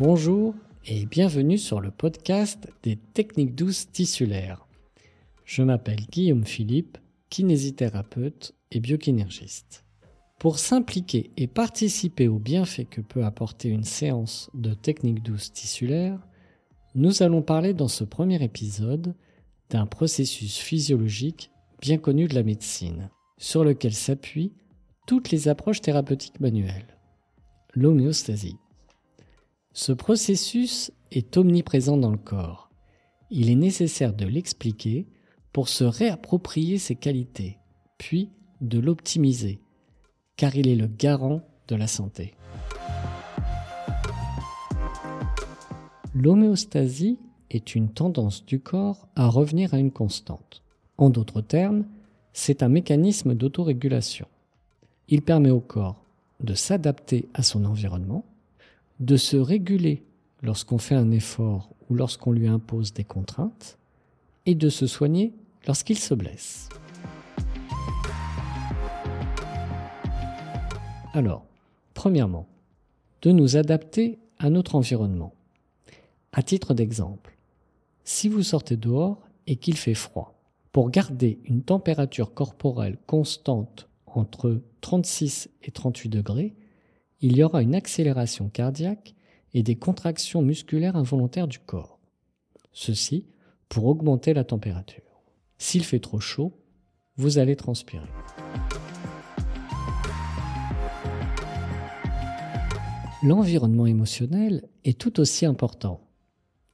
[0.00, 0.54] Bonjour
[0.86, 4.64] et bienvenue sur le podcast des techniques douces tissulaires.
[5.44, 6.98] Je m'appelle Guillaume Philippe,
[7.30, 9.84] kinésithérapeute et biokinergiste.
[10.38, 16.20] Pour s'impliquer et participer aux bienfaits que peut apporter une séance de techniques douces tissulaires,
[16.94, 19.16] nous allons parler dans ce premier épisode
[19.68, 24.52] d'un processus physiologique bien connu de la médecine, sur lequel s'appuient
[25.08, 26.96] toutes les approches thérapeutiques manuelles,
[27.74, 28.58] l'homéostasie.
[29.80, 32.68] Ce processus est omniprésent dans le corps.
[33.30, 35.06] Il est nécessaire de l'expliquer
[35.52, 37.58] pour se réapproprier ses qualités,
[37.96, 38.28] puis
[38.60, 39.60] de l'optimiser,
[40.34, 42.34] car il est le garant de la santé.
[46.12, 50.64] L'homéostasie est une tendance du corps à revenir à une constante.
[50.96, 51.86] En d'autres termes,
[52.32, 54.26] c'est un mécanisme d'autorégulation.
[55.06, 56.04] Il permet au corps
[56.42, 58.24] de s'adapter à son environnement,
[59.00, 60.04] de se réguler
[60.42, 63.78] lorsqu'on fait un effort ou lorsqu'on lui impose des contraintes,
[64.46, 65.34] et de se soigner
[65.66, 66.68] lorsqu'il se blesse.
[71.12, 71.44] Alors,
[71.94, 72.46] premièrement,
[73.22, 75.34] de nous adapter à notre environnement.
[76.32, 77.36] À titre d'exemple,
[78.04, 80.34] si vous sortez dehors et qu'il fait froid,
[80.72, 86.54] pour garder une température corporelle constante entre 36 et 38 degrés,
[87.20, 89.14] il y aura une accélération cardiaque
[89.54, 91.98] et des contractions musculaires involontaires du corps.
[92.72, 93.26] Ceci
[93.68, 95.02] pour augmenter la température.
[95.58, 96.52] S'il fait trop chaud,
[97.16, 98.06] vous allez transpirer.
[103.22, 106.00] L'environnement émotionnel est tout aussi important.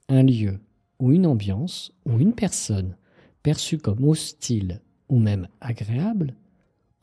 [0.09, 0.61] Un lieu
[0.99, 2.97] ou une ambiance ou une personne
[3.43, 6.37] perçue comme hostile ou même agréable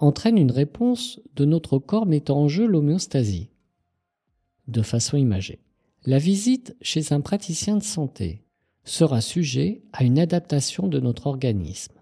[0.02, 3.50] entraîne une réponse de notre corps mettant en jeu l'homéostasie.
[4.68, 5.60] De façon imagée,
[6.06, 8.44] la visite chez un praticien de santé
[8.84, 11.94] sera sujet à une adaptation de notre organisme.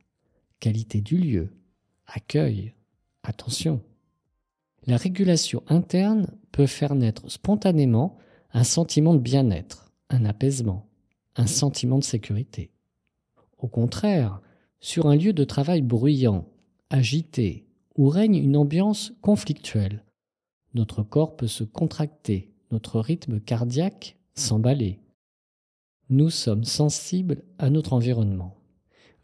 [0.60, 1.50] Qualité du lieu,
[2.08, 2.74] accueil,
[3.24, 3.82] attention.
[4.88, 8.18] La régulation interne peut faire naître spontanément
[8.54, 10.90] un sentiment de bien-être, un apaisement,
[11.36, 12.72] un sentiment de sécurité.
[13.58, 14.42] Au contraire,
[14.80, 16.48] sur un lieu de travail bruyant,
[16.90, 17.69] agité,
[18.00, 20.06] où règne une ambiance conflictuelle,
[20.74, 25.02] notre corps peut se contracter, notre rythme cardiaque s'emballer.
[26.10, 28.56] Nous sommes sensibles à notre environnement.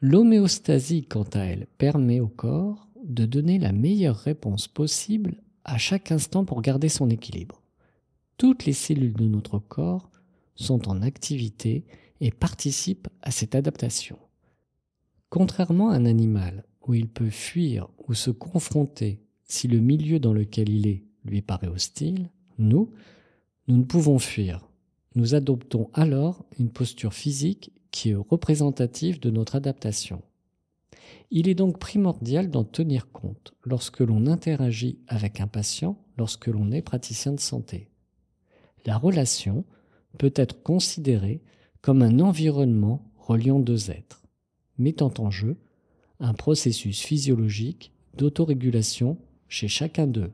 [0.02, 6.12] L'homéostasie, quant à elle, permet au corps de donner la meilleure réponse possible à chaque
[6.12, 7.62] instant pour garder son équilibre.
[8.36, 10.12] Toutes les cellules de notre corps
[10.56, 11.86] sont en activité
[12.20, 14.20] et participent à cette adaptation.
[15.30, 20.34] Contrairement à un animal où il peut fuir ou se confronter si le milieu dans
[20.34, 22.92] lequel il est lui paraît hostile, nous,
[23.68, 24.70] nous ne pouvons fuir.
[25.16, 30.22] Nous adoptons alors une posture physique qui est représentative de notre adaptation.
[31.32, 36.72] Il est donc primordial d'en tenir compte lorsque l'on interagit avec un patient, lorsque l'on
[36.72, 37.90] est praticien de santé.
[38.86, 39.66] La relation
[40.18, 41.42] peut être considérée
[41.82, 44.24] comme un environnement reliant deux êtres,
[44.78, 45.58] mettant en jeu
[46.20, 49.18] un processus physiologique d'autorégulation
[49.50, 50.32] chez chacun d'eux.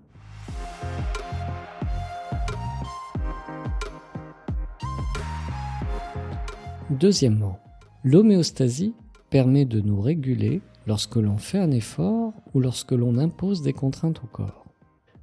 [6.90, 7.60] Deuxièmement,
[8.04, 8.94] l'homéostasie
[9.30, 14.22] permet de nous réguler lorsque l'on fait un effort ou lorsque l'on impose des contraintes
[14.24, 14.66] au corps.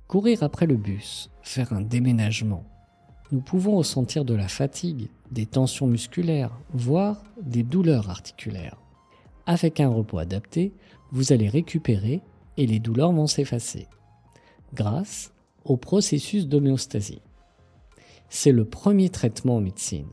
[0.06, 2.64] Courir après le bus, faire un déménagement.
[3.30, 8.78] Nous pouvons ressentir de la fatigue, des tensions musculaires, voire des douleurs articulaires.
[9.48, 10.74] Avec un repos adapté,
[11.10, 12.20] vous allez récupérer
[12.58, 13.86] et les douleurs vont s'effacer
[14.74, 15.32] grâce
[15.64, 17.22] au processus d'homéostasie.
[18.28, 20.10] C'est le premier traitement en médecine.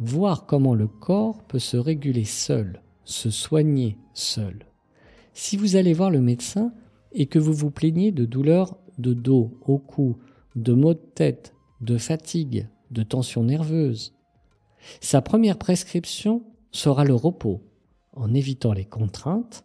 [0.00, 4.66] Voir comment le corps peut se réguler seul, se soigner seul.
[5.34, 6.72] Si vous allez voir le médecin
[7.12, 10.16] et que vous vous plaignez de douleurs de dos, au cou,
[10.56, 14.14] de maux de tête, de fatigue, de tension nerveuse,
[15.00, 16.42] sa première prescription
[16.72, 17.62] sera le repos,
[18.14, 19.64] en évitant les contraintes,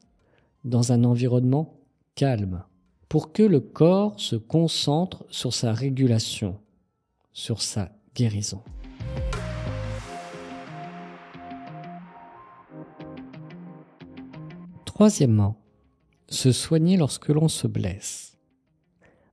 [0.66, 1.80] dans un environnement
[2.16, 2.64] calme,
[3.08, 6.60] pour que le corps se concentre sur sa régulation,
[7.32, 8.62] sur sa guérison.
[14.86, 15.56] Troisièmement,
[16.28, 18.38] se soigner lorsque l'on se blesse.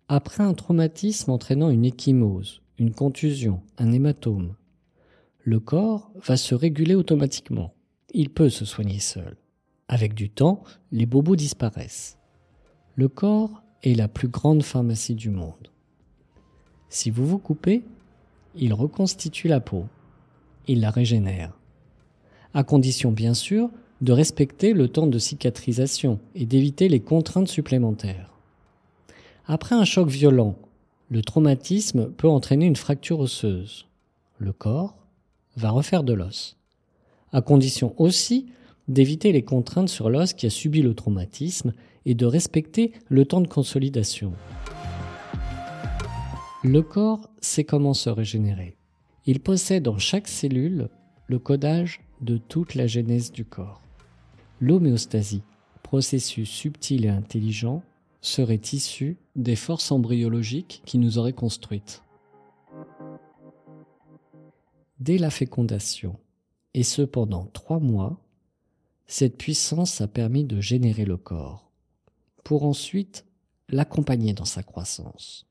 [0.08, 4.54] Après un traumatisme entraînant une échymose, une contusion, un hématome,
[5.42, 7.75] le corps va se réguler automatiquement.
[8.18, 9.36] Il peut se soigner seul.
[9.88, 12.16] Avec du temps, les bobos disparaissent.
[12.94, 15.70] Le corps est la plus grande pharmacie du monde.
[16.88, 17.84] Si vous vous coupez,
[18.54, 19.84] il reconstitue la peau,
[20.66, 21.58] il la régénère,
[22.54, 23.68] à condition bien sûr
[24.00, 28.32] de respecter le temps de cicatrisation et d'éviter les contraintes supplémentaires.
[29.44, 30.56] Après un choc violent,
[31.10, 33.86] le traumatisme peut entraîner une fracture osseuse.
[34.38, 34.96] Le corps
[35.56, 36.56] va refaire de l'os,
[37.32, 38.46] à condition aussi
[38.88, 41.72] d'éviter les contraintes sur l'os qui a subi le traumatisme
[42.04, 44.32] et de respecter le temps de consolidation.
[46.62, 48.76] Le corps sait comment se régénérer.
[49.26, 50.88] Il possède en chaque cellule
[51.26, 53.82] le codage de toute la genèse du corps.
[54.60, 55.42] L'homéostasie,
[55.82, 57.82] processus subtil et intelligent,
[58.20, 62.02] serait issu des forces embryologiques qui nous auraient construites.
[64.98, 66.16] Dès la fécondation,
[66.76, 68.20] et ce pendant trois mois,
[69.08, 71.72] cette puissance a permis de générer le corps,
[72.44, 73.24] pour ensuite
[73.68, 75.46] l'accompagner dans sa croissance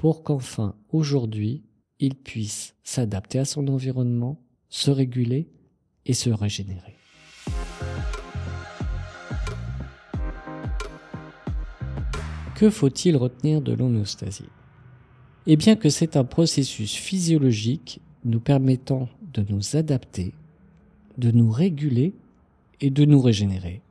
[0.00, 1.62] pour qu'enfin, aujourd'hui,
[1.98, 4.40] il puisse s'adapter à son environnement,
[4.70, 5.50] se réguler
[6.06, 6.96] et se régénérer.
[12.54, 14.48] Que faut-il retenir de l'homéostasie
[15.46, 20.32] Eh bien que c'est un processus physiologique nous permettant de nous adapter,
[21.18, 22.14] de nous réguler
[22.80, 23.82] et de nous régénérer.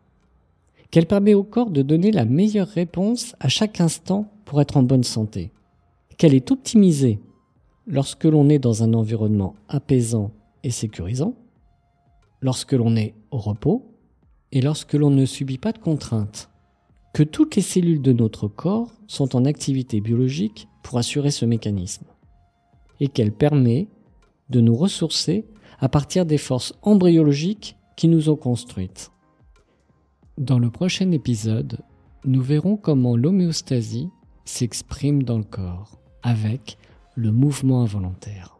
[0.91, 4.83] Qu'elle permet au corps de donner la meilleure réponse à chaque instant pour être en
[4.83, 5.51] bonne santé.
[6.17, 7.19] Qu'elle est optimisée
[7.85, 10.31] lorsque l'on est dans un environnement apaisant
[10.63, 11.35] et sécurisant,
[12.41, 13.85] lorsque l'on est au repos
[14.51, 16.49] et lorsque l'on ne subit pas de contraintes,
[17.13, 22.05] que toutes les cellules de notre corps sont en activité biologique pour assurer ce mécanisme,
[22.99, 23.87] et qu'elle permet
[24.49, 25.45] de nous ressourcer
[25.79, 29.11] à partir des forces embryologiques qui nous ont construites.
[30.37, 31.79] Dans le prochain épisode,
[32.25, 34.09] nous verrons comment l'homéostasie
[34.45, 36.77] s'exprime dans le corps avec
[37.15, 38.58] le mouvement involontaire.